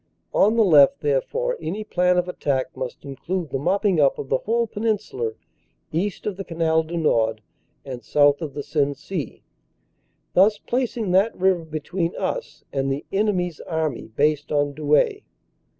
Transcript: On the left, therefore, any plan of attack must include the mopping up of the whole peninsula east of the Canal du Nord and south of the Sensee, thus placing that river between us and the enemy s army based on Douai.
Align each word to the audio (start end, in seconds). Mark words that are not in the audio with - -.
On 0.33 0.55
the 0.55 0.63
left, 0.65 1.01
therefore, 1.01 1.57
any 1.61 1.83
plan 1.83 2.17
of 2.17 2.27
attack 2.27 2.75
must 2.75 3.05
include 3.05 3.51
the 3.51 3.59
mopping 3.59 3.99
up 3.99 4.17
of 4.17 4.29
the 4.29 4.39
whole 4.39 4.65
peninsula 4.65 5.33
east 5.91 6.25
of 6.25 6.37
the 6.37 6.43
Canal 6.43 6.81
du 6.81 6.97
Nord 6.97 7.43
and 7.85 8.03
south 8.03 8.41
of 8.41 8.55
the 8.55 8.63
Sensee, 8.63 9.43
thus 10.33 10.57
placing 10.57 11.11
that 11.11 11.37
river 11.37 11.63
between 11.63 12.15
us 12.17 12.63
and 12.73 12.91
the 12.91 13.05
enemy 13.13 13.49
s 13.49 13.59
army 13.59 14.07
based 14.15 14.51
on 14.51 14.73
Douai. 14.73 15.19